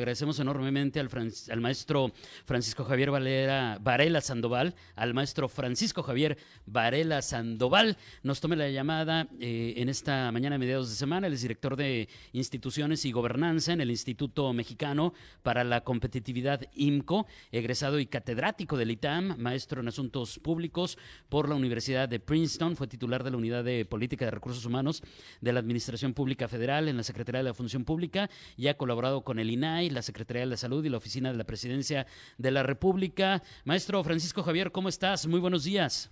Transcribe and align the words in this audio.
agradecemos 0.00 0.40
enormemente 0.40 0.98
al, 0.98 1.60
maestro 1.60 2.12
Francisco 2.44 2.84
Javier 2.84 3.10
Valera, 3.10 3.78
Varela 3.80 4.20
Sandoval, 4.20 4.74
al 4.96 5.14
maestro 5.14 5.48
Francisco 5.48 6.02
Javier 6.02 6.38
Varela 6.66 7.22
Sandoval. 7.22 7.96
Nos 8.22 8.40
tome 8.40 8.56
la 8.56 8.70
llamada 8.70 9.28
eh, 9.38 9.74
en 9.76 9.88
esta 9.88 10.32
mañana 10.32 10.54
de 10.54 10.58
mediados 10.58 10.88
de 10.88 10.96
semana. 10.96 11.26
Él 11.26 11.34
es 11.34 11.42
director 11.42 11.76
de 11.76 12.08
instituciones 12.32 13.04
y 13.04 13.12
gobernanza 13.12 13.72
en 13.72 13.80
el 13.80 13.90
Instituto 13.90 14.52
Mexicano 14.52 15.12
para 15.42 15.64
la 15.64 15.82
Competitividad 15.82 16.62
IMCO, 16.74 17.26
egresado 17.52 18.00
y 18.00 18.06
catedrático 18.06 18.76
del 18.78 18.90
ITAM, 18.90 19.36
maestro 19.38 19.82
en 19.82 19.88
asuntos 19.88 20.38
públicos 20.38 20.96
por 21.28 21.48
la 21.48 21.54
Universidad 21.54 22.08
de 22.08 22.20
Princeton. 22.20 22.74
Fue 22.74 22.86
titular 22.86 23.22
de 23.22 23.30
la 23.30 23.36
Unidad 23.36 23.64
de 23.64 23.84
Política 23.84 24.24
de 24.24 24.30
Recursos 24.30 24.64
Humanos 24.64 25.02
de 25.40 25.52
la 25.52 25.60
Administración 25.60 26.14
Pública 26.14 26.48
Federal 26.48 26.88
en 26.88 26.96
la 26.96 27.02
Secretaría 27.02 27.40
de 27.40 27.50
la 27.50 27.54
Función 27.54 27.84
Pública 27.84 28.30
y 28.56 28.68
ha 28.68 28.78
colaborado 28.78 29.22
con 29.22 29.38
el 29.38 29.50
INAI 29.50 29.89
la 29.90 30.02
Secretaría 30.02 30.40
de 30.40 30.46
la 30.46 30.56
Salud 30.56 30.84
y 30.84 30.88
la 30.88 30.98
Oficina 30.98 31.30
de 31.30 31.38
la 31.38 31.44
Presidencia 31.44 32.06
de 32.38 32.50
la 32.50 32.62
República. 32.62 33.42
Maestro 33.64 34.02
Francisco 34.04 34.42
Javier, 34.42 34.72
¿cómo 34.72 34.88
estás? 34.88 35.26
Muy 35.26 35.40
buenos 35.40 35.64
días. 35.64 36.10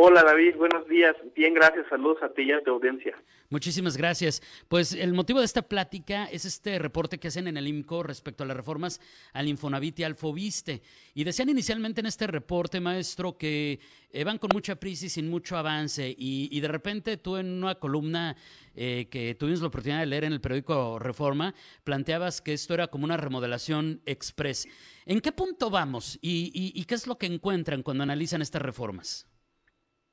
Hola 0.00 0.22
David, 0.22 0.54
buenos 0.54 0.86
días. 0.86 1.16
Bien, 1.34 1.52
gracias. 1.52 1.84
Saludos 1.90 2.22
a 2.22 2.28
ti 2.28 2.42
y 2.42 2.52
a 2.52 2.62
tu 2.62 2.70
audiencia. 2.70 3.20
Muchísimas 3.50 3.96
gracias. 3.96 4.40
Pues 4.68 4.92
el 4.92 5.12
motivo 5.12 5.40
de 5.40 5.44
esta 5.44 5.62
plática 5.62 6.26
es 6.26 6.44
este 6.44 6.78
reporte 6.78 7.18
que 7.18 7.26
hacen 7.26 7.48
en 7.48 7.56
el 7.56 7.66
IMCO 7.66 8.04
respecto 8.04 8.44
a 8.44 8.46
las 8.46 8.56
reformas 8.56 9.00
al 9.32 9.48
Infonavit 9.48 9.98
y 9.98 10.04
al 10.04 10.14
Fobiste. 10.14 10.82
Y 11.14 11.24
decían 11.24 11.48
inicialmente 11.48 11.98
en 11.98 12.06
este 12.06 12.28
reporte, 12.28 12.78
maestro, 12.78 13.36
que 13.36 13.80
eh, 14.12 14.22
van 14.22 14.38
con 14.38 14.50
mucha 14.52 14.76
prisa 14.76 15.06
y 15.06 15.08
sin 15.08 15.28
mucho 15.28 15.56
avance. 15.56 16.14
Y, 16.16 16.60
de 16.60 16.68
repente 16.68 17.16
tú 17.16 17.36
en 17.36 17.64
una 17.64 17.74
columna 17.74 18.36
eh, 18.76 19.08
que 19.10 19.34
tuvimos 19.34 19.62
la 19.62 19.66
oportunidad 19.66 19.98
de 19.98 20.06
leer 20.06 20.22
en 20.22 20.32
el 20.32 20.40
periódico 20.40 21.00
Reforma, 21.00 21.56
planteabas 21.82 22.40
que 22.40 22.52
esto 22.52 22.72
era 22.72 22.86
como 22.86 23.04
una 23.04 23.16
remodelación 23.16 24.00
express. 24.06 24.68
¿En 25.06 25.20
qué 25.20 25.32
punto 25.32 25.70
vamos 25.70 26.20
y 26.22 26.84
qué 26.84 26.94
es 26.94 27.08
lo 27.08 27.18
que 27.18 27.26
encuentran 27.26 27.82
cuando 27.82 28.04
analizan 28.04 28.42
estas 28.42 28.62
reformas? 28.62 29.27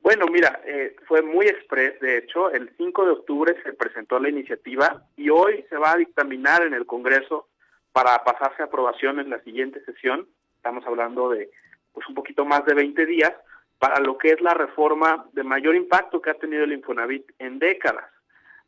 Bueno, 0.06 0.28
mira, 0.28 0.61
eh, 0.66 0.95
fue 1.08 1.23
muy 1.23 1.48
express, 1.48 2.00
de 2.00 2.20
hecho, 2.20 2.52
el 2.52 2.70
5 2.78 3.06
de 3.06 3.11
octubre 3.11 3.56
se 3.64 3.73
presentó 3.73 4.20
la 4.20 4.30
iniciativa 4.30 5.02
y 5.17 5.31
hoy 5.31 5.66
se 5.67 5.78
va 5.78 5.94
a 5.94 5.97
dictaminar 5.97 6.62
en 6.62 6.75
el 6.75 6.86
Congreso 6.86 7.47
para 7.92 8.23
pasarse 8.23 8.62
a 8.62 8.66
aprobación 8.66 9.20
en 9.20 9.31
la 9.31 9.39
siguiente 9.39 9.84
sesión. 9.84 10.28
Estamos 10.58 10.86
hablando 10.86 11.30
de 11.30 11.50
pues 11.92 12.08
un 12.08 12.14
poquito 12.14 12.45
más 12.45 12.64
de 12.66 12.75
20 12.75 13.03
días 13.08 13.34
para 13.80 14.00
lo 14.00 14.16
que 14.20 14.30
es 14.30 14.42
la 14.42 14.53
reforma 14.53 15.25
de 15.34 15.44
mayor 15.44 15.75
impacto 15.75 16.22
que 16.22 16.30
ha 16.30 16.36
tenido 16.36 16.66
el 16.66 16.73
Infonavit 16.73 17.25
en 17.40 17.58
décadas. 17.58 18.06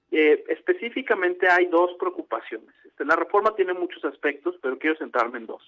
Eh, 0.09 0.43
específicamente 0.47 1.47
hay 1.47 1.67
dos 1.67 1.91
preocupaciones. 1.99 2.73
Este, 2.83 3.05
la 3.05 3.15
reforma 3.15 3.53
tiene 3.53 3.73
muchos 3.73 4.03
aspectos, 4.05 4.55
pero 4.59 4.79
quiero 4.79 4.97
centrarme 4.97 5.37
en 5.37 5.45
dos. 5.45 5.61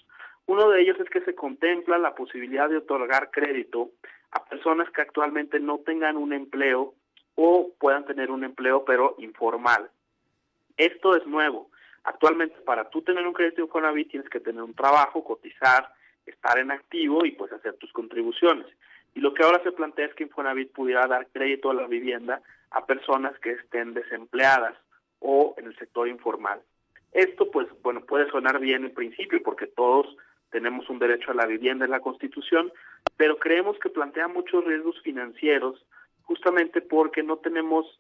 Uno 0.49 0.67
de 0.71 0.81
ellos 0.81 0.99
es 0.99 1.07
que 1.11 1.21
se 1.21 1.35
contempla 1.35 1.99
la 1.99 2.15
posibilidad 2.15 2.67
de 2.67 2.77
otorgar 2.77 3.29
crédito 3.29 3.91
a 4.31 4.43
personas 4.45 4.89
que 4.89 5.03
actualmente 5.03 5.59
no 5.59 5.77
tengan 5.77 6.17
un 6.17 6.33
empleo 6.33 6.95
o 7.35 7.69
puedan 7.77 8.03
tener 8.05 8.31
un 8.31 8.43
empleo 8.43 8.83
pero 8.83 9.13
informal. 9.19 9.91
Esto 10.75 11.15
es 11.15 11.23
nuevo. 11.27 11.69
Actualmente 12.03 12.55
para 12.61 12.89
tú 12.89 13.03
tener 13.03 13.27
un 13.27 13.33
crédito 13.33 13.61
Infonavit 13.61 14.09
tienes 14.09 14.27
que 14.27 14.39
tener 14.39 14.63
un 14.63 14.73
trabajo, 14.73 15.23
cotizar, 15.23 15.93
estar 16.25 16.57
en 16.57 16.71
activo 16.71 17.25
y 17.25 17.31
pues 17.33 17.51
hacer 17.51 17.75
tus 17.75 17.93
contribuciones. 17.93 18.65
Y 19.13 19.19
lo 19.19 19.35
que 19.35 19.43
ahora 19.43 19.61
se 19.61 19.71
plantea 19.71 20.07
es 20.07 20.15
que 20.15 20.23
Infonavit 20.23 20.71
pudiera 20.71 21.05
dar 21.05 21.27
crédito 21.27 21.69
a 21.69 21.75
la 21.75 21.85
vivienda 21.85 22.41
a 22.71 22.87
personas 22.87 23.37
que 23.37 23.51
estén 23.51 23.93
desempleadas 23.93 24.73
o 25.19 25.53
en 25.59 25.67
el 25.67 25.77
sector 25.77 26.07
informal. 26.07 26.59
Esto 27.11 27.51
pues 27.51 27.67
bueno 27.83 28.01
puede 28.01 28.27
sonar 28.31 28.59
bien 28.59 28.85
en 28.85 28.95
principio 28.95 29.43
porque 29.43 29.67
todos 29.67 30.07
tenemos 30.51 30.89
un 30.89 30.99
derecho 30.99 31.31
a 31.31 31.35
la 31.35 31.45
vivienda 31.45 31.85
en 31.85 31.91
la 31.91 31.99
Constitución, 31.99 32.71
pero 33.17 33.37
creemos 33.37 33.77
que 33.79 33.89
plantea 33.89 34.27
muchos 34.27 34.63
riesgos 34.65 34.99
financieros 35.01 35.85
justamente 36.23 36.81
porque 36.81 37.23
no 37.23 37.37
tenemos 37.37 37.99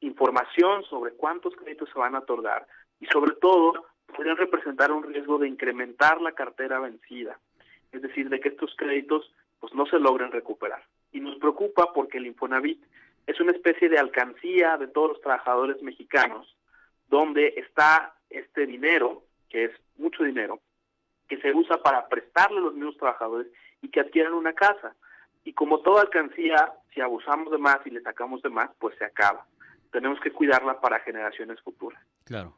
información 0.00 0.82
sobre 0.84 1.12
cuántos 1.12 1.54
créditos 1.56 1.88
se 1.92 1.98
van 1.98 2.14
a 2.14 2.20
otorgar 2.20 2.66
y 3.00 3.06
sobre 3.06 3.32
todo 3.32 3.86
podrían 4.14 4.36
representar 4.36 4.92
un 4.92 5.04
riesgo 5.04 5.38
de 5.38 5.48
incrementar 5.48 6.20
la 6.20 6.32
cartera 6.32 6.80
vencida, 6.80 7.38
es 7.92 8.02
decir, 8.02 8.28
de 8.28 8.40
que 8.40 8.48
estos 8.48 8.74
créditos 8.76 9.32
pues 9.60 9.74
no 9.74 9.86
se 9.86 9.98
logren 9.98 10.32
recuperar. 10.32 10.82
Y 11.12 11.20
nos 11.20 11.36
preocupa 11.36 11.92
porque 11.92 12.18
el 12.18 12.26
Infonavit 12.26 12.82
es 13.26 13.40
una 13.40 13.52
especie 13.52 13.88
de 13.88 13.98
alcancía 13.98 14.76
de 14.78 14.88
todos 14.88 15.10
los 15.10 15.20
trabajadores 15.20 15.82
mexicanos, 15.82 16.56
donde 17.08 17.54
está 17.56 18.14
este 18.30 18.66
dinero, 18.66 19.22
que 19.48 19.64
es 19.64 19.70
mucho 19.98 20.24
dinero, 20.24 20.60
que 21.30 21.40
se 21.40 21.54
usa 21.54 21.80
para 21.80 22.08
prestarle 22.08 22.58
a 22.58 22.62
los 22.62 22.74
mismos 22.74 22.96
trabajadores 22.96 23.46
y 23.80 23.88
que 23.88 24.00
adquieran 24.00 24.34
una 24.34 24.52
casa. 24.52 24.96
Y 25.44 25.52
como 25.52 25.78
toda 25.78 26.02
alcancía, 26.02 26.72
si 26.92 27.00
abusamos 27.00 27.52
de 27.52 27.58
más 27.58 27.78
y 27.86 27.90
le 27.90 28.02
sacamos 28.02 28.42
de 28.42 28.50
más, 28.50 28.68
pues 28.80 28.98
se 28.98 29.04
acaba. 29.04 29.46
Tenemos 29.92 30.18
que 30.20 30.32
cuidarla 30.32 30.80
para 30.80 30.98
generaciones 30.98 31.60
futuras. 31.60 32.02
Claro. 32.24 32.56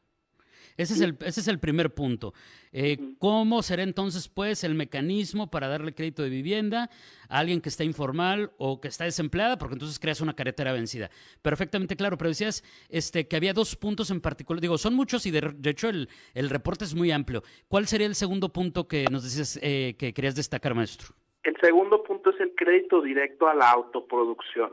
Ese 0.77 0.95
es 0.95 1.01
el, 1.01 1.17
ese 1.21 1.41
es 1.41 1.49
el 1.49 1.59
primer 1.59 1.95
punto. 1.95 2.33
Eh, 2.73 2.99
¿Cómo 3.19 3.63
será 3.63 3.83
entonces, 3.83 4.29
pues, 4.29 4.65
el 4.65 4.75
mecanismo 4.75 5.51
para 5.51 5.69
darle 5.69 5.95
crédito 5.95 6.23
de 6.23 6.31
vivienda 6.31 6.89
a 7.29 7.39
alguien 7.39 7.61
que 7.61 7.69
está 7.69 7.85
informal 7.85 8.53
o 8.59 8.81
que 8.81 8.89
está 8.89 9.05
desempleada? 9.05 9.59
Porque 9.59 9.75
entonces 9.75 9.99
creas 9.99 10.21
una 10.21 10.35
carretera 10.35 10.73
vencida. 10.73 11.11
Perfectamente 11.43 11.97
claro, 11.97 12.17
pero 12.17 12.31
decías 12.31 12.65
este, 12.89 13.29
que 13.29 13.37
había 13.37 13.53
dos 13.53 13.77
puntos 13.77 14.11
en 14.11 14.21
particular. 14.21 14.61
Digo, 14.61 14.79
son 14.79 14.95
muchos 14.95 15.27
y 15.27 15.31
de, 15.31 15.55
hecho 15.65 15.89
el, 15.89 16.09
el, 16.35 16.51
reporte 16.51 16.85
es 16.85 16.95
muy 16.95 17.11
amplio. 17.11 17.43
¿Cuál 17.69 17.87
sería 17.87 18.07
el 18.07 18.15
segundo 18.15 18.49
punto 18.51 18.89
que 18.89 19.05
nos 19.11 19.25
decías 19.25 19.59
eh, 19.63 19.95
que 19.99 20.13
querías 20.13 20.35
destacar, 20.35 20.75
maestro? 20.75 21.15
El 21.43 21.57
segundo 21.61 22.03
punto 22.03 22.31
es 22.31 22.41
el 22.41 22.55
crédito 22.55 23.03
directo 23.03 23.49
a 23.49 23.55
la 23.55 23.71
autoproducción. 23.71 24.73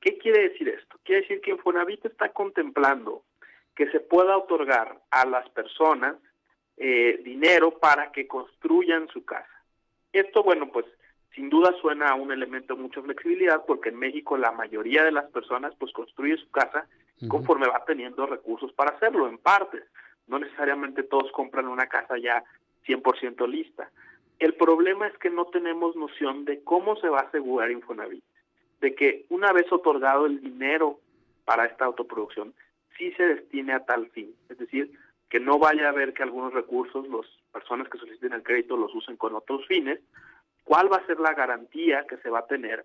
¿Qué 0.00 0.18
quiere 0.18 0.48
decir 0.48 0.68
esto? 0.68 0.98
Quiere 1.04 1.22
decir 1.22 1.40
que 1.40 1.52
Infonavit 1.52 2.04
está 2.04 2.32
contemplando 2.32 3.22
que 3.74 3.90
se 3.90 4.00
pueda 4.00 4.36
otorgar 4.36 5.00
a 5.10 5.26
las 5.26 5.48
personas 5.50 6.16
eh, 6.76 7.20
dinero 7.24 7.78
para 7.78 8.12
que 8.12 8.26
construyan 8.26 9.08
su 9.08 9.24
casa. 9.24 9.48
Esto, 10.12 10.42
bueno, 10.42 10.70
pues 10.70 10.86
sin 11.34 11.48
duda 11.48 11.74
suena 11.80 12.10
a 12.10 12.14
un 12.14 12.32
elemento 12.32 12.74
de 12.74 12.82
mucha 12.82 13.00
flexibilidad 13.02 13.64
porque 13.66 13.88
en 13.88 13.98
México 13.98 14.36
la 14.36 14.52
mayoría 14.52 15.04
de 15.04 15.12
las 15.12 15.30
personas 15.30 15.74
pues 15.78 15.92
construye 15.92 16.36
su 16.36 16.50
casa 16.50 16.86
conforme 17.28 17.68
va 17.68 17.84
teniendo 17.84 18.26
recursos 18.26 18.72
para 18.72 18.96
hacerlo, 18.96 19.28
en 19.28 19.38
partes. 19.38 19.84
No 20.26 20.38
necesariamente 20.38 21.04
todos 21.04 21.30
compran 21.32 21.68
una 21.68 21.86
casa 21.86 22.18
ya 22.18 22.42
100% 22.86 23.48
lista. 23.48 23.90
El 24.38 24.54
problema 24.54 25.06
es 25.06 25.16
que 25.18 25.30
no 25.30 25.46
tenemos 25.46 25.94
noción 25.94 26.44
de 26.44 26.64
cómo 26.64 26.96
se 26.96 27.08
va 27.08 27.20
a 27.20 27.24
asegurar 27.28 27.70
Infonavit, 27.70 28.24
de 28.80 28.94
que 28.94 29.24
una 29.28 29.52
vez 29.52 29.70
otorgado 29.70 30.26
el 30.26 30.40
dinero 30.40 30.98
para 31.44 31.66
esta 31.66 31.84
autoproducción, 31.84 32.52
sí 32.96 33.12
se 33.12 33.26
destine 33.26 33.72
a 33.72 33.84
tal 33.84 34.08
fin. 34.10 34.34
Es 34.48 34.58
decir, 34.58 34.92
que 35.28 35.40
no 35.40 35.58
vaya 35.58 35.86
a 35.86 35.90
haber 35.90 36.12
que 36.12 36.22
algunos 36.22 36.52
recursos, 36.52 37.08
las 37.08 37.26
personas 37.52 37.88
que 37.88 37.98
soliciten 37.98 38.32
el 38.32 38.42
crédito 38.42 38.76
los 38.76 38.94
usen 38.94 39.16
con 39.16 39.34
otros 39.34 39.66
fines, 39.66 40.00
cuál 40.64 40.92
va 40.92 40.98
a 40.98 41.06
ser 41.06 41.18
la 41.20 41.34
garantía 41.34 42.06
que 42.06 42.18
se 42.18 42.30
va 42.30 42.40
a 42.40 42.46
tener 42.46 42.84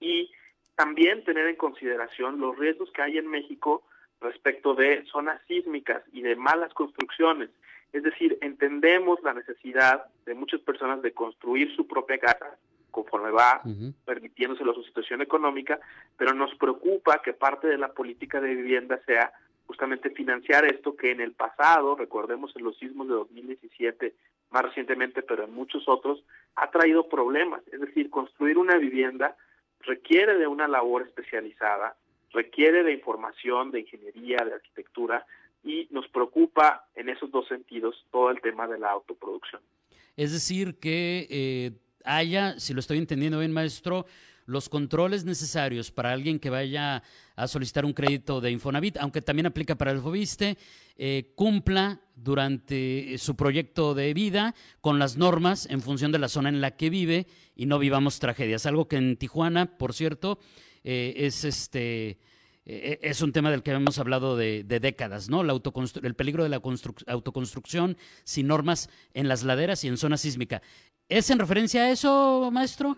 y 0.00 0.30
también 0.74 1.24
tener 1.24 1.46
en 1.46 1.56
consideración 1.56 2.40
los 2.40 2.58
riesgos 2.58 2.90
que 2.92 3.02
hay 3.02 3.18
en 3.18 3.26
México 3.26 3.82
respecto 4.20 4.74
de 4.74 5.04
zonas 5.06 5.40
sísmicas 5.46 6.02
y 6.12 6.22
de 6.22 6.36
malas 6.36 6.72
construcciones. 6.72 7.50
Es 7.92 8.02
decir, 8.02 8.38
entendemos 8.40 9.22
la 9.22 9.34
necesidad 9.34 10.06
de 10.24 10.34
muchas 10.34 10.60
personas 10.60 11.02
de 11.02 11.12
construir 11.12 11.74
su 11.74 11.86
propia 11.86 12.18
casa, 12.18 12.56
conforme 12.90 13.30
va 13.30 13.62
permitiéndose 14.04 14.64
la 14.64 14.74
su 14.74 14.82
situación 14.82 15.22
económica, 15.22 15.78
pero 16.16 16.34
nos 16.34 16.54
preocupa 16.56 17.22
que 17.22 17.32
parte 17.32 17.66
de 17.66 17.78
la 17.78 17.92
política 17.92 18.40
de 18.40 18.54
vivienda 18.54 19.00
sea 19.06 19.32
justamente 19.66 20.10
financiar 20.10 20.64
esto 20.64 20.96
que 20.96 21.12
en 21.12 21.20
el 21.20 21.32
pasado, 21.32 21.94
recordemos 21.94 22.54
en 22.56 22.64
los 22.64 22.76
sismos 22.78 23.06
de 23.06 23.14
2017, 23.14 24.14
más 24.50 24.62
recientemente, 24.64 25.22
pero 25.22 25.44
en 25.44 25.54
muchos 25.54 25.88
otros, 25.88 26.24
ha 26.56 26.70
traído 26.70 27.08
problemas. 27.08 27.62
Es 27.70 27.80
decir, 27.80 28.10
construir 28.10 28.58
una 28.58 28.76
vivienda 28.76 29.36
requiere 29.80 30.36
de 30.38 30.46
una 30.46 30.68
labor 30.68 31.02
especializada, 31.02 31.96
requiere 32.32 32.82
de 32.82 32.92
información, 32.92 33.70
de 33.70 33.80
ingeniería, 33.80 34.38
de 34.44 34.54
arquitectura, 34.54 35.24
y 35.62 35.88
nos 35.90 36.08
preocupa 36.08 36.86
en 36.94 37.08
esos 37.08 37.30
dos 37.30 37.46
sentidos 37.48 38.06
todo 38.10 38.30
el 38.30 38.40
tema 38.40 38.66
de 38.66 38.78
la 38.78 38.90
autoproducción. 38.90 39.62
Es 40.16 40.32
decir, 40.32 40.78
que 40.80 41.26
eh, 41.30 41.72
haya, 42.04 42.58
si 42.58 42.74
lo 42.74 42.80
estoy 42.80 42.98
entendiendo 42.98 43.38
bien, 43.38 43.52
maestro, 43.52 44.06
los 44.46 44.68
controles 44.68 45.24
necesarios 45.24 45.90
para 45.90 46.12
alguien 46.12 46.40
que 46.40 46.50
vaya 46.50 47.02
a 47.36 47.46
solicitar 47.46 47.84
un 47.84 47.92
crédito 47.92 48.40
de 48.40 48.50
Infonavit, 48.50 48.96
aunque 48.98 49.22
también 49.22 49.46
aplica 49.46 49.76
para 49.76 49.92
el 49.92 50.00
FOBISTE, 50.00 50.58
eh, 50.96 51.32
cumpla 51.36 52.00
durante 52.16 53.16
su 53.18 53.36
proyecto 53.36 53.94
de 53.94 54.12
vida 54.12 54.54
con 54.80 54.98
las 54.98 55.16
normas 55.16 55.66
en 55.70 55.80
función 55.80 56.12
de 56.12 56.18
la 56.18 56.28
zona 56.28 56.48
en 56.48 56.60
la 56.60 56.76
que 56.76 56.90
vive 56.90 57.26
y 57.54 57.66
no 57.66 57.78
vivamos 57.78 58.18
tragedias. 58.18 58.66
Algo 58.66 58.88
que 58.88 58.96
en 58.96 59.16
Tijuana, 59.16 59.78
por 59.78 59.94
cierto, 59.94 60.38
eh, 60.82 61.14
es 61.16 61.44
este 61.44 62.18
eh, 62.66 62.98
es 63.02 63.22
un 63.22 63.32
tema 63.32 63.50
del 63.50 63.62
que 63.62 63.70
hemos 63.70 63.98
hablado 63.98 64.36
de, 64.36 64.64
décadas, 64.64 65.30
¿no? 65.30 65.42
La 65.42 65.52
el 65.52 66.14
peligro 66.14 66.42
de 66.42 66.48
la 66.48 66.60
autoconstrucción 67.06 67.96
sin 68.24 68.46
normas 68.48 68.88
en 69.14 69.28
las 69.28 69.42
laderas 69.42 69.84
y 69.84 69.88
en 69.88 69.96
zona 69.96 70.16
sísmica. 70.16 70.62
¿Es 71.08 71.30
en 71.30 71.38
referencia 71.38 71.82
a 71.82 71.90
eso, 71.90 72.50
maestro? 72.52 72.96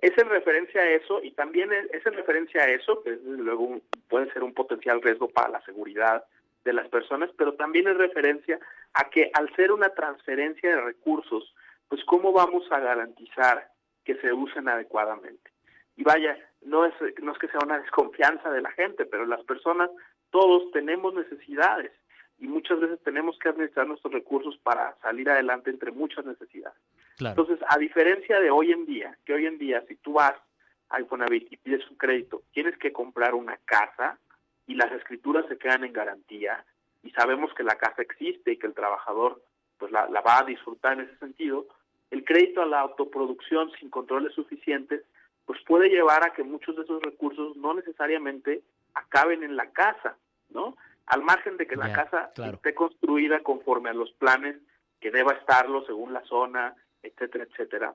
Es 0.00 0.16
en 0.16 0.28
referencia 0.28 0.80
a 0.80 0.90
eso 0.90 1.22
y 1.22 1.32
también 1.32 1.70
es, 1.72 2.06
en 2.06 2.12
referencia 2.12 2.62
a 2.62 2.68
eso, 2.68 3.02
que 3.02 3.18
luego 3.24 3.80
puede 4.08 4.32
ser 4.32 4.42
un 4.42 4.54
potencial 4.54 5.02
riesgo 5.02 5.28
para 5.28 5.48
la 5.48 5.64
seguridad 5.64 6.24
de 6.64 6.72
las 6.72 6.88
personas, 6.88 7.30
pero 7.36 7.54
también 7.54 7.88
es 7.88 7.96
referencia 7.96 8.60
a 8.92 9.10
que 9.10 9.30
al 9.34 9.54
ser 9.56 9.72
una 9.72 9.88
transferencia 9.90 10.70
de 10.70 10.80
recursos, 10.82 11.54
pues 11.88 12.04
cómo 12.04 12.32
vamos 12.32 12.64
a 12.70 12.78
garantizar 12.78 13.70
que 14.04 14.16
se 14.16 14.32
usen 14.32 14.68
adecuadamente. 14.68 15.50
Y 15.96 16.04
vaya, 16.04 16.38
no 16.62 16.84
es, 16.84 16.94
no 17.22 17.32
es 17.32 17.38
que 17.38 17.48
sea 17.48 17.60
una 17.62 17.78
desconfianza 17.78 18.50
de 18.50 18.62
la 18.62 18.70
gente, 18.72 19.06
pero 19.06 19.26
las 19.26 19.42
personas, 19.44 19.90
todos 20.30 20.70
tenemos 20.72 21.14
necesidades 21.14 21.92
y 22.38 22.46
muchas 22.46 22.80
veces 22.80 23.00
tenemos 23.02 23.38
que 23.38 23.48
administrar 23.48 23.86
nuestros 23.86 24.12
recursos 24.12 24.56
para 24.62 24.96
salir 25.02 25.28
adelante 25.28 25.70
entre 25.70 25.90
muchas 25.90 26.24
necesidades. 26.24 26.78
Entonces, 27.18 27.58
a 27.68 27.78
diferencia 27.78 28.38
de 28.38 28.50
hoy 28.50 28.70
en 28.70 28.86
día, 28.86 29.16
que 29.24 29.34
hoy 29.34 29.46
en 29.46 29.58
día 29.58 29.84
si 29.88 29.96
tú 29.96 30.14
vas 30.14 30.34
a 30.90 31.00
Infonavit 31.00 31.52
y 31.52 31.56
pides 31.56 31.88
un 31.90 31.96
crédito, 31.96 32.42
tienes 32.52 32.76
que 32.78 32.92
comprar 32.92 33.34
una 33.34 33.56
casa 33.64 34.18
y 34.66 34.74
las 34.74 34.92
escrituras 34.92 35.44
se 35.48 35.58
quedan 35.58 35.84
en 35.84 35.92
garantía 35.92 36.64
y 37.02 37.10
sabemos 37.10 37.52
que 37.54 37.64
la 37.64 37.76
casa 37.76 38.02
existe 38.02 38.52
y 38.52 38.56
que 38.56 38.68
el 38.68 38.74
trabajador 38.74 39.42
pues 39.78 39.90
la, 39.90 40.08
la 40.08 40.20
va 40.20 40.38
a 40.38 40.44
disfrutar 40.44 40.94
en 40.94 41.06
ese 41.06 41.16
sentido, 41.18 41.66
el 42.10 42.24
crédito 42.24 42.62
a 42.62 42.66
la 42.66 42.80
autoproducción 42.80 43.70
sin 43.78 43.90
controles 43.90 44.32
suficientes 44.34 45.02
pues 45.48 45.62
puede 45.62 45.88
llevar 45.88 46.22
a 46.24 46.34
que 46.34 46.44
muchos 46.44 46.76
de 46.76 46.82
esos 46.82 47.02
recursos 47.02 47.56
no 47.56 47.72
necesariamente 47.72 48.60
acaben 48.92 49.42
en 49.42 49.56
la 49.56 49.70
casa, 49.70 50.18
¿no? 50.50 50.76
Al 51.06 51.22
margen 51.22 51.56
de 51.56 51.66
que 51.66 51.74
la 51.74 51.90
casa 51.90 52.30
esté 52.36 52.74
construida 52.74 53.42
conforme 53.42 53.88
a 53.88 53.94
los 53.94 54.12
planes 54.12 54.56
que 55.00 55.10
deba 55.10 55.32
estarlo 55.32 55.86
según 55.86 56.12
la 56.12 56.22
zona, 56.26 56.74
etcétera, 57.02 57.44
etcétera. 57.44 57.94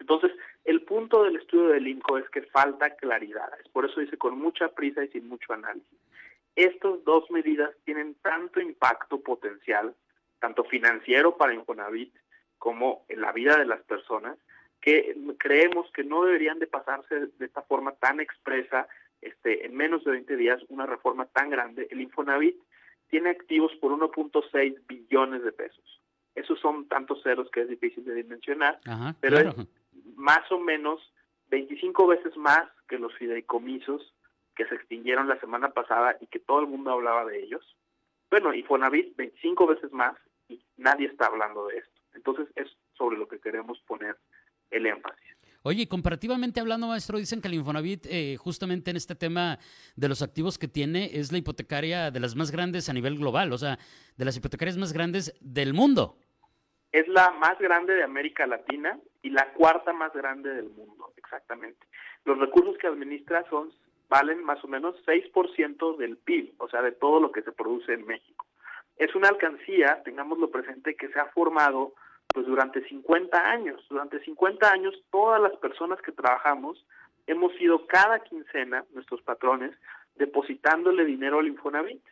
Entonces, 0.00 0.32
el 0.64 0.82
punto 0.84 1.24
del 1.24 1.36
estudio 1.36 1.68
del 1.68 1.88
INCO 1.88 2.16
es 2.16 2.30
que 2.30 2.40
falta 2.44 2.96
claridad. 2.96 3.50
Es 3.62 3.68
por 3.68 3.84
eso 3.84 4.00
dice 4.00 4.16
con 4.16 4.38
mucha 4.38 4.68
prisa 4.68 5.04
y 5.04 5.08
sin 5.08 5.28
mucho 5.28 5.52
análisis. 5.52 5.98
Estas 6.56 7.04
dos 7.04 7.30
medidas 7.30 7.70
tienen 7.84 8.14
tanto 8.22 8.62
impacto 8.62 9.20
potencial, 9.20 9.94
tanto 10.38 10.64
financiero 10.64 11.36
para 11.36 11.52
Infonavit 11.52 12.14
como 12.56 13.04
en 13.08 13.20
la 13.20 13.32
vida 13.32 13.58
de 13.58 13.66
las 13.66 13.82
personas, 13.82 14.38
que 14.80 15.16
creemos 15.38 15.90
que 15.92 16.04
no 16.04 16.24
deberían 16.24 16.58
de 16.58 16.66
pasarse 16.66 17.26
de 17.38 17.46
esta 17.46 17.62
forma 17.62 17.92
tan 17.92 18.20
expresa, 18.20 18.88
este, 19.20 19.66
en 19.66 19.74
menos 19.74 20.04
de 20.04 20.12
20 20.12 20.36
días, 20.36 20.62
una 20.68 20.86
reforma 20.86 21.26
tan 21.26 21.50
grande. 21.50 21.88
El 21.90 22.00
Infonavit 22.00 22.56
tiene 23.08 23.30
activos 23.30 23.72
por 23.80 23.92
1.6 23.92 24.86
billones 24.86 25.42
de 25.42 25.52
pesos. 25.52 26.00
Esos 26.34 26.60
son 26.60 26.86
tantos 26.86 27.22
ceros 27.22 27.50
que 27.50 27.62
es 27.62 27.68
difícil 27.68 28.04
de 28.04 28.14
dimensionar, 28.14 28.78
pero 29.20 29.38
es 29.38 29.54
más 30.14 30.50
o 30.52 30.58
menos 30.58 31.00
25 31.48 32.06
veces 32.06 32.36
más 32.36 32.68
que 32.88 32.98
los 32.98 33.14
fideicomisos 33.16 34.14
que 34.54 34.66
se 34.66 34.74
extinguieron 34.74 35.28
la 35.28 35.40
semana 35.40 35.70
pasada 35.70 36.16
y 36.20 36.26
que 36.26 36.38
todo 36.38 36.60
el 36.60 36.66
mundo 36.66 36.92
hablaba 36.92 37.24
de 37.24 37.42
ellos. 37.42 37.76
Bueno, 38.30 38.54
Infonavit 38.54 39.16
25 39.16 39.66
veces 39.66 39.92
más 39.92 40.16
y 40.48 40.62
nadie 40.76 41.06
está 41.08 41.26
hablando 41.26 41.66
de 41.66 41.78
esto. 41.78 42.00
Entonces 42.14 42.48
es 42.54 42.68
sobre 42.92 43.16
lo 43.16 43.28
que 43.28 43.40
queremos 43.40 43.80
poner 43.80 44.16
el 44.70 44.86
énfasis. 44.86 45.28
Oye, 45.62 45.88
comparativamente 45.88 46.60
hablando, 46.60 46.86
maestro, 46.86 47.18
dicen 47.18 47.42
que 47.42 47.48
el 47.48 47.54
Infonavit, 47.54 48.06
eh, 48.06 48.36
justamente 48.38 48.90
en 48.90 48.96
este 48.96 49.14
tema 49.14 49.58
de 49.96 50.08
los 50.08 50.22
activos 50.22 50.56
que 50.56 50.68
tiene, 50.68 51.10
es 51.12 51.32
la 51.32 51.38
hipotecaria 51.38 52.10
de 52.10 52.20
las 52.20 52.36
más 52.36 52.50
grandes 52.50 52.88
a 52.88 52.92
nivel 52.92 53.18
global, 53.18 53.52
o 53.52 53.58
sea, 53.58 53.78
de 54.16 54.24
las 54.24 54.36
hipotecarias 54.36 54.76
más 54.76 54.92
grandes 54.92 55.34
del 55.40 55.74
mundo. 55.74 56.16
Es 56.92 57.06
la 57.08 57.32
más 57.32 57.58
grande 57.58 57.94
de 57.94 58.04
América 58.04 58.46
Latina 58.46 58.98
y 59.20 59.30
la 59.30 59.52
cuarta 59.52 59.92
más 59.92 60.12
grande 60.14 60.48
del 60.54 60.70
mundo, 60.70 61.12
exactamente. 61.16 61.86
Los 62.24 62.38
recursos 62.38 62.78
que 62.78 62.86
administra 62.86 63.44
son 63.50 63.70
valen 64.08 64.42
más 64.42 64.62
o 64.64 64.68
menos 64.68 64.94
6% 65.06 65.96
del 65.98 66.16
PIB, 66.16 66.54
o 66.58 66.68
sea, 66.68 66.82
de 66.82 66.92
todo 66.92 67.20
lo 67.20 67.30
que 67.30 67.42
se 67.42 67.52
produce 67.52 67.92
en 67.92 68.06
México. 68.06 68.46
Es 68.96 69.14
una 69.14 69.28
alcancía, 69.28 70.02
tengámoslo 70.02 70.50
presente, 70.50 70.96
que 70.96 71.08
se 71.08 71.20
ha 71.20 71.26
formado 71.26 71.94
pues 72.32 72.46
durante 72.46 72.86
50 72.88 73.50
años. 73.50 73.84
Durante 73.88 74.20
50 74.20 74.70
años 74.70 74.94
todas 75.10 75.40
las 75.40 75.56
personas 75.56 76.00
que 76.02 76.12
trabajamos 76.12 76.84
hemos 77.26 77.52
ido 77.60 77.86
cada 77.86 78.20
quincena, 78.20 78.84
nuestros 78.94 79.20
patrones, 79.22 79.72
depositándole 80.16 81.04
dinero 81.04 81.38
al 81.38 81.48
Infonavit. 81.48 82.02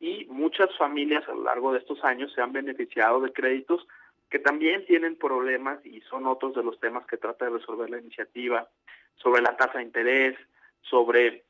Y 0.00 0.26
muchas 0.26 0.76
familias 0.76 1.26
a 1.28 1.34
lo 1.34 1.44
largo 1.44 1.72
de 1.72 1.78
estos 1.78 2.02
años 2.04 2.32
se 2.34 2.42
han 2.42 2.52
beneficiado 2.52 3.20
de 3.20 3.32
créditos 3.32 3.86
que 4.30 4.38
también 4.38 4.84
tienen 4.86 5.16
problemas 5.16 5.84
y 5.86 6.00
son 6.02 6.26
otros 6.26 6.54
de 6.54 6.64
los 6.64 6.80
temas 6.80 7.06
que 7.06 7.16
trata 7.16 7.44
de 7.44 7.52
resolver 7.52 7.88
la 7.88 8.00
iniciativa, 8.00 8.68
sobre 9.14 9.42
la 9.42 9.56
tasa 9.56 9.78
de 9.78 9.84
interés, 9.84 10.36
sobre 10.82 11.44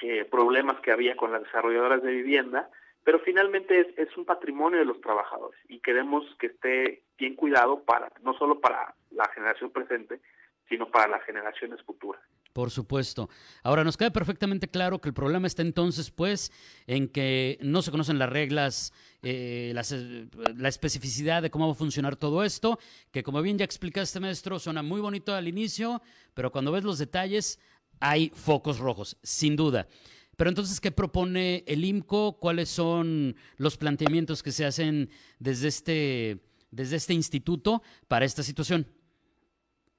eh, 0.00 0.24
problemas 0.24 0.80
que 0.80 0.92
había 0.92 1.16
con 1.16 1.32
las 1.32 1.42
desarrolladoras 1.42 2.02
de 2.02 2.12
vivienda, 2.12 2.70
pero 3.04 3.18
finalmente 3.20 3.94
es, 3.96 4.16
un 4.16 4.24
patrimonio 4.24 4.78
de 4.78 4.84
los 4.84 5.00
trabajadores 5.00 5.58
y 5.68 5.80
queremos 5.80 6.24
que 6.38 6.48
esté 6.48 7.02
bien 7.18 7.34
cuidado 7.34 7.82
para 7.82 8.12
no 8.22 8.34
solo 8.34 8.60
para 8.60 8.94
la 9.10 9.28
generación 9.34 9.70
presente, 9.70 10.20
sino 10.68 10.90
para 10.90 11.08
las 11.08 11.24
generaciones 11.24 11.82
futuras. 11.82 12.22
Por 12.52 12.70
supuesto. 12.70 13.28
Ahora, 13.62 13.82
nos 13.82 13.96
queda 13.96 14.10
perfectamente 14.10 14.68
claro 14.68 15.00
que 15.00 15.08
el 15.08 15.14
problema 15.14 15.46
está 15.46 15.62
entonces, 15.62 16.10
pues, 16.10 16.52
en 16.86 17.08
que 17.08 17.58
no 17.62 17.80
se 17.80 17.90
conocen 17.90 18.18
las 18.18 18.28
reglas, 18.28 18.92
eh, 19.22 19.72
la 19.74 20.68
especificidad 20.68 21.42
de 21.42 21.50
cómo 21.50 21.66
va 21.66 21.72
a 21.72 21.76
funcionar 21.76 22.16
todo 22.16 22.44
esto, 22.44 22.78
que 23.10 23.22
como 23.22 23.40
bien 23.40 23.58
ya 23.58 23.64
explicaste, 23.64 24.20
maestro, 24.20 24.58
suena 24.58 24.82
muy 24.82 25.00
bonito 25.00 25.34
al 25.34 25.48
inicio, 25.48 26.02
pero 26.34 26.52
cuando 26.52 26.72
ves 26.72 26.84
los 26.84 26.98
detalles, 26.98 27.58
hay 28.00 28.30
focos 28.34 28.78
rojos, 28.78 29.16
sin 29.22 29.56
duda. 29.56 29.88
Pero 30.36 30.48
entonces, 30.48 30.80
¿qué 30.80 30.90
propone 30.90 31.64
el 31.66 31.84
IMCO? 31.84 32.38
¿Cuáles 32.40 32.68
son 32.68 33.36
los 33.58 33.76
planteamientos 33.76 34.42
que 34.42 34.50
se 34.50 34.64
hacen 34.64 35.10
desde 35.38 35.68
este, 35.68 36.38
desde 36.70 36.96
este 36.96 37.12
instituto 37.12 37.82
para 38.08 38.24
esta 38.24 38.42
situación? 38.42 38.86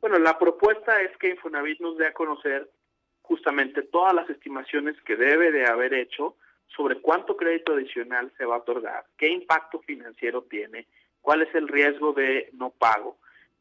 Bueno, 0.02 0.20
la 0.20 0.38
propuesta 0.38 1.02
es 1.02 1.16
que 1.18 1.30
Infonavit 1.30 1.80
nos 1.80 1.98
dé 1.98 2.08
a 2.08 2.14
conocer 2.14 2.70
justamente 3.22 3.84
todas 3.84 4.14
las 4.14 4.30
estimaciones 4.30 5.00
que 5.04 5.16
debe 5.16 5.52
de 5.52 5.66
haber 5.66 5.94
hecho 5.94 6.36
sobre 6.76 7.00
cuánto 7.00 7.38
crédito 7.38 7.74
adicional 7.74 8.32
se 8.38 8.46
va 8.46 8.56
a 8.56 8.60
otorgar, 8.60 9.06
qué 9.18 9.30
impacto 9.30 9.80
financiero 9.80 10.44
tiene, 10.44 10.88
cuál 11.22 11.44
es 11.44 11.56
el 11.56 11.68
riesgo 11.68 12.14
de 12.14 12.50
no 12.54 12.72
pago, 12.72 13.18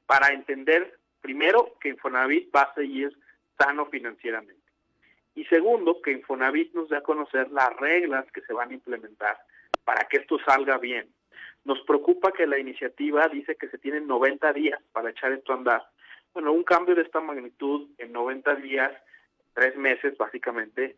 para 0.07 0.29
entender 0.29 0.99
primero 1.21 1.77
que 1.81 1.91
Infonavit 1.91 2.55
va 2.55 2.63
a 2.63 2.75
seguir 2.75 3.17
sano 3.59 3.87
financieramente. 3.87 4.62
Y 5.35 5.45
segundo, 5.47 6.01
que 6.03 6.13
Infonavit 6.13 6.75
nos 6.75 6.89
dé 6.89 6.97
a 6.97 7.03
conocer 7.03 7.51
las 7.51 7.75
reglas 7.77 8.31
que 8.33 8.43
se 8.43 8.53
van 8.53 8.71
a 8.71 8.75
implementar 8.75 9.39
para 9.85 10.07
que 10.09 10.19
esto 10.19 10.39
salga 10.45 10.79
bien. 10.79 11.09
Nos 11.65 11.81
preocupa 11.83 12.33
que 12.33 12.47
la 12.47 12.59
iniciativa 12.59 13.29
dice 13.29 13.57
que 13.57 13.69
se 13.69 13.79
tienen 13.79 14.07
90 14.07 14.53
días 14.53 14.81
para 14.93 15.11
echar 15.11 15.33
esto 15.33 15.53
a 15.53 15.57
andar. 15.57 15.83
Bueno, 16.35 16.53
un 16.53 16.65
cambio 16.65 16.95
de 16.95 17.03
esta 17.03 17.21
magnitud 17.21 17.89
en 17.99 18.13
90 18.13 18.57
días, 18.57 18.93
tres 19.55 19.77
meses 19.77 20.17
básicamente, 20.17 20.97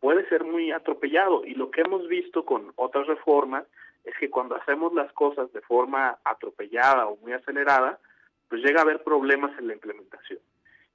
puede 0.00 0.28
ser 0.28 0.44
muy 0.44 0.70
atropellado. 0.70 1.44
Y 1.44 1.54
lo 1.54 1.70
que 1.70 1.80
hemos 1.80 2.06
visto 2.08 2.44
con 2.44 2.72
otras 2.76 3.06
reformas 3.06 3.64
es 4.04 4.14
que 4.18 4.30
cuando 4.30 4.56
hacemos 4.56 4.92
las 4.94 5.12
cosas 5.12 5.52
de 5.52 5.62
forma 5.62 6.18
atropellada 6.24 7.06
o 7.06 7.16
muy 7.16 7.32
acelerada, 7.32 7.98
pues 8.48 8.62
llega 8.62 8.80
a 8.80 8.82
haber 8.82 9.02
problemas 9.02 9.58
en 9.58 9.68
la 9.68 9.74
implementación. 9.74 10.40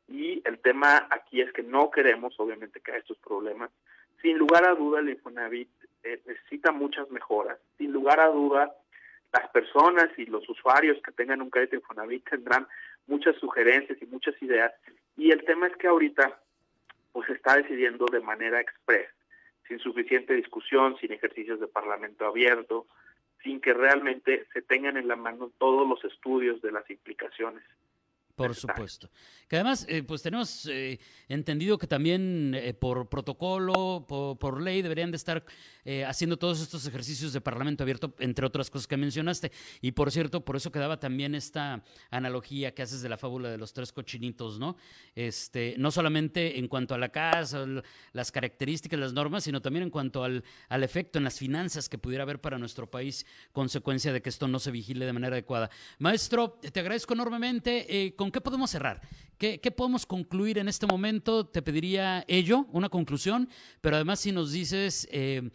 Y 0.10 0.42
el 0.46 0.60
tema 0.60 1.08
aquí 1.10 1.42
es 1.42 1.52
que 1.54 1.64
no 1.64 1.92
queremos, 1.92 2.34
obviamente, 2.40 2.80
que 2.80 2.92
haya 2.92 3.00
estos 3.00 3.18
problemas. 3.20 3.70
Sin 4.22 4.38
lugar 4.38 4.68
a 4.68 4.74
duda, 4.74 5.00
el 5.00 5.10
Infonavit 5.10 5.70
eh, 6.04 6.22
necesita 6.26 6.72
muchas 6.72 7.10
mejoras. 7.12 7.60
Sin 7.78 7.92
lugar 7.92 8.20
a 8.20 8.28
duda, 8.28 8.74
las 9.32 9.50
personas 9.52 10.10
y 10.18 10.26
los 10.26 10.48
usuarios 10.50 11.02
que 11.04 11.12
tengan 11.12 11.42
un 11.42 11.50
crédito 11.50 11.76
Infonavit 11.76 12.28
tendrán 12.28 12.68
muchas 13.08 13.36
sugerencias 13.38 14.02
y 14.02 14.06
muchas 14.08 14.42
ideas. 14.42 14.74
Y 15.16 15.32
el 15.32 15.44
tema 15.44 15.68
es 15.68 15.76
que 15.78 15.88
ahorita 15.88 16.40
pues 17.12 17.28
se 17.28 17.34
está 17.34 17.56
decidiendo 17.58 18.06
de 18.06 18.20
manera 18.20 18.60
express, 18.60 19.10
sin 19.68 19.80
suficiente 19.80 20.34
discusión, 20.34 20.98
sin 21.00 21.12
ejercicios 21.12 21.60
de 21.60 21.68
parlamento 21.68 22.26
abierto, 22.26 22.88
sin 23.44 23.62
que 23.62 23.74
realmente 23.74 24.46
se 24.54 24.62
tengan 24.62 24.98
en 24.98 25.08
la 25.08 25.16
mano 25.16 25.52
todos 25.58 25.88
los 25.88 26.04
estudios 26.04 26.62
de 26.62 26.72
las 26.72 26.90
implicaciones. 26.90 27.64
Por 28.48 28.56
supuesto. 28.56 29.10
Que 29.50 29.56
además, 29.56 29.86
eh, 29.90 30.04
pues 30.04 30.22
tenemos 30.22 30.68
eh, 30.68 31.00
entendido 31.28 31.80
que 31.80 31.88
también 31.88 32.54
eh, 32.56 32.74
por 32.76 33.10
protocolo, 33.10 34.06
por, 34.08 34.62
ley, 34.62 34.82
deberían 34.82 35.12
de 35.12 35.18
estar 35.18 35.44
haciendo 36.06 36.38
todos 36.38 36.62
estos 36.62 36.86
ejercicios 36.86 37.34
de 37.34 37.42
Parlamento 37.42 37.82
abierto, 37.82 38.14
entre 38.20 38.46
otras 38.46 38.70
cosas 38.70 38.86
que 38.86 38.96
mencionaste. 38.96 39.52
Y 39.82 39.94
por 39.94 40.12
cierto, 40.12 40.46
por 40.46 40.56
eso 40.56 40.72
quedaba 40.72 41.00
también 41.00 41.34
esta 41.34 41.84
analogía 42.12 42.76
que 42.76 42.84
haces 42.84 43.02
de 43.02 43.10
la 43.10 43.18
fábula 43.18 43.50
de 43.50 43.58
los 43.58 43.74
tres 43.74 43.92
cochinitos, 43.92 44.60
¿no? 44.60 44.78
Este, 45.16 45.74
no 45.80 45.90
solamente 45.90 46.60
en 46.60 46.68
cuanto 46.68 46.94
a 46.94 47.00
la 47.00 47.10
casa, 47.10 47.66
las 48.14 48.32
características, 48.32 49.00
las 49.00 49.14
normas, 49.14 49.46
sino 49.46 49.64
también 49.64 49.82
en 49.82 49.90
cuanto 49.90 50.24
al, 50.24 50.44
al 50.68 50.84
efecto 50.84 51.18
en 51.18 51.24
las 51.24 51.40
finanzas 51.40 51.90
que 51.90 51.98
pudiera 51.98 52.22
haber 52.22 52.40
para 52.40 52.60
nuestro 52.60 52.86
país, 52.86 53.26
consecuencia 53.52 54.14
de 54.14 54.22
que 54.22 54.30
esto 54.30 54.48
no 54.48 54.60
se 54.60 54.70
vigile 54.70 55.08
de 55.08 55.14
manera 55.14 55.34
adecuada. 55.34 55.72
Maestro, 55.98 56.60
te 56.72 56.82
agradezco 56.82 57.16
enormemente. 57.16 58.14
¿Con 58.16 58.29
qué 58.32 58.42
podemos 58.42 58.70
cerrar? 58.70 59.02
¿Qué, 59.38 59.60
podemos 59.76 60.06
concluir 60.06 60.58
en 60.58 60.68
este 60.68 60.86
momento? 60.86 61.46
Te 61.46 61.62
pediría 61.62 62.26
ello, 62.28 62.66
una 62.72 62.90
conclusión, 62.90 63.50
pero 63.82 63.96
además 63.96 64.20
si 64.20 64.32
nos 64.32 64.52
dices 64.52 65.08
eh, 65.12 65.50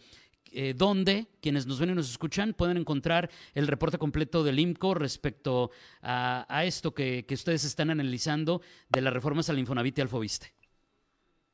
eh, 0.51 0.73
dónde 0.73 1.27
quienes 1.41 1.67
nos 1.67 1.79
ven 1.79 1.89
y 1.89 1.93
nos 1.93 2.09
escuchan 2.09 2.53
pueden 2.53 2.77
encontrar 2.77 3.29
el 3.53 3.67
reporte 3.67 3.97
completo 3.97 4.43
del 4.43 4.57
IMCO 4.57 4.93
respecto 4.93 5.69
a, 6.01 6.63
esto 6.65 6.93
que, 6.93 7.25
ustedes 7.29 7.65
están 7.65 7.89
analizando 7.89 8.61
de 8.89 9.01
las 9.01 9.13
reformas 9.13 9.49
al 9.49 9.59
Infonavit 9.59 9.97
y 9.97 10.01
al 10.01 10.07
Fobiste. 10.07 10.53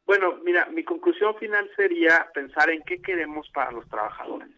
Bueno, 0.05 0.39
mira, 0.43 0.67
mi 0.67 0.83
conclusión 0.83 1.35
final 1.37 1.69
sería 1.75 2.29
pensar 2.33 2.69
en 2.69 2.83
qué 2.83 3.01
queremos 3.01 3.49
para 3.53 3.71
los 3.71 3.87
trabajadores. 3.89 4.49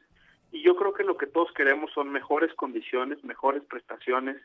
Y 0.51 0.61
yo 0.61 0.75
creo 0.75 0.93
que 0.93 1.03
lo 1.03 1.17
que 1.17 1.27
todos 1.27 1.51
queremos 1.53 1.91
son 1.93 2.11
mejores 2.11 2.53
condiciones, 2.55 3.23
mejores 3.23 3.63
prestaciones, 3.63 4.37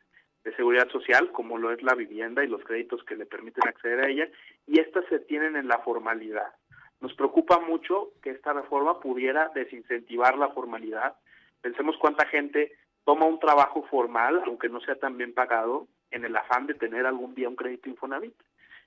de 0.44 0.54
seguridad 0.54 0.88
social, 0.90 1.30
como 1.32 1.58
lo 1.58 1.72
es 1.72 1.82
la 1.82 1.94
vivienda 1.94 2.44
y 2.44 2.48
los 2.48 2.62
créditos 2.64 3.02
que 3.04 3.16
le 3.16 3.26
permiten 3.26 3.66
acceder 3.66 4.00
a 4.00 4.08
ella, 4.08 4.28
y 4.66 4.80
estas 4.80 5.04
se 5.06 5.18
tienen 5.20 5.56
en 5.56 5.68
la 5.68 5.78
formalidad. 5.78 6.54
Nos 7.00 7.14
preocupa 7.14 7.60
mucho 7.60 8.12
que 8.22 8.30
esta 8.30 8.52
reforma 8.52 9.00
pudiera 9.00 9.50
desincentivar 9.54 10.36
la 10.36 10.48
formalidad. 10.48 11.16
Pensemos 11.60 11.96
cuánta 11.98 12.26
gente 12.26 12.72
toma 13.04 13.26
un 13.26 13.38
trabajo 13.38 13.84
formal, 13.90 14.42
aunque 14.46 14.68
no 14.68 14.80
sea 14.80 14.96
tan 14.96 15.16
bien 15.16 15.32
pagado, 15.32 15.86
en 16.10 16.24
el 16.24 16.34
afán 16.36 16.66
de 16.66 16.74
tener 16.74 17.06
algún 17.06 17.34
día 17.34 17.48
un 17.48 17.56
crédito 17.56 17.88
Infonavit. 17.88 18.34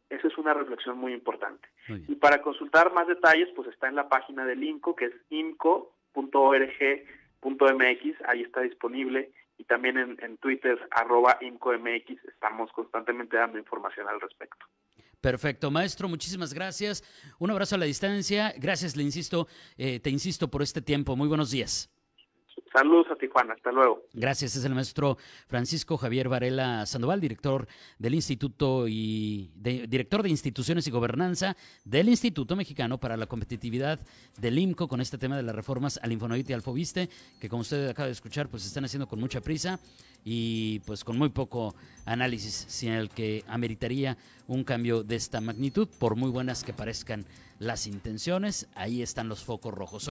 Esa 0.09 0.27
es 0.27 0.37
una 0.37 0.53
reflexión 0.53 0.97
muy 0.97 1.13
importante. 1.13 1.69
Y 1.87 2.15
para 2.15 2.41
consultar 2.41 2.93
más 2.93 3.07
detalles, 3.07 3.49
pues 3.55 3.69
está 3.69 3.87
en 3.87 3.95
la 3.95 4.09
página 4.09 4.45
del 4.45 4.63
INCO, 4.63 4.95
que 4.95 5.05
es 5.05 5.13
inco.org.mx, 5.29 6.21
ahí 8.27 8.41
está 8.41 8.61
disponible 8.61 9.31
y 9.61 9.63
también 9.65 9.95
en, 9.97 10.37
Twitter, 10.37 10.75
arroba 10.89 11.37
IMCOMX, 11.39 12.25
estamos 12.33 12.71
constantemente 12.71 13.37
dando 13.37 13.59
información 13.59 14.07
al 14.09 14.19
respecto. 14.19 14.65
Perfecto, 15.21 15.69
maestro, 15.69 16.09
muchísimas 16.09 16.51
gracias. 16.51 17.03
Un 17.37 17.51
abrazo 17.51 17.75
a 17.75 17.77
la 17.77 17.85
distancia. 17.85 18.55
Gracias, 18.57 18.95
le 18.95 19.03
insisto, 19.03 19.47
eh, 19.77 19.99
te 19.99 20.09
insisto 20.09 20.49
por 20.49 20.63
este 20.63 20.81
tiempo. 20.81 21.15
Muy 21.15 21.27
buenos 21.27 21.51
días. 21.51 21.91
Saludos 22.73 23.07
a 23.11 23.15
Tijuana, 23.15 23.53
hasta 23.53 23.71
luego. 23.71 24.03
Gracias, 24.13 24.55
es 24.55 24.63
el 24.63 24.73
maestro 24.73 25.17
Francisco 25.47 25.97
Javier 25.97 26.29
Varela 26.29 26.85
Sandoval, 26.85 27.19
director 27.19 27.67
del 27.99 28.15
Instituto 28.15 28.87
y 28.87 29.51
director 29.55 30.23
de 30.23 30.29
Instituciones 30.29 30.87
y 30.87 30.91
Gobernanza 30.91 31.57
del 31.83 32.07
Instituto 32.07 32.55
Mexicano 32.55 32.97
para 32.97 33.17
la 33.17 33.25
Competitividad 33.25 33.99
del 34.39 34.57
IMCO 34.57 34.87
con 34.87 35.01
este 35.01 35.17
tema 35.17 35.35
de 35.35 35.43
las 35.43 35.53
reformas 35.53 35.99
al 36.01 36.13
Infonavit 36.13 36.49
y 36.49 36.53
al 36.53 36.61
Fobiste, 36.61 37.09
que 37.41 37.49
como 37.49 37.61
usted 37.61 37.89
acaba 37.89 38.05
de 38.05 38.13
escuchar, 38.13 38.47
pues 38.47 38.65
están 38.65 38.85
haciendo 38.85 39.07
con 39.07 39.19
mucha 39.19 39.41
prisa 39.41 39.77
y 40.23 40.79
pues 40.85 41.03
con 41.03 41.17
muy 41.17 41.29
poco 41.29 41.75
análisis, 42.05 42.65
sin 42.69 42.93
el 42.93 43.09
que 43.09 43.43
ameritaría 43.47 44.17
un 44.47 44.63
cambio 44.63 45.03
de 45.03 45.15
esta 45.15 45.41
magnitud, 45.41 45.89
por 45.99 46.15
muy 46.15 46.29
buenas 46.29 46.63
que 46.63 46.71
parezcan 46.71 47.25
las 47.59 47.85
intenciones, 47.85 48.69
ahí 48.75 49.01
están 49.01 49.27
los 49.27 49.43
focos 49.43 49.73
rojos. 49.73 50.10